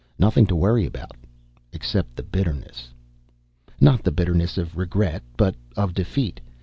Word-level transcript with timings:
Nothing 0.17 0.47
to 0.47 0.55
worry 0.55 0.87
about, 0.87 1.11
except 1.71 2.15
the 2.15 2.23
bitterness. 2.23 2.89
Not 3.79 4.01
the 4.01 4.09
bitterness 4.11 4.57
of 4.57 4.75
regret, 4.75 5.21
but 5.37 5.53
of 5.77 5.93
defeat. 5.93 6.41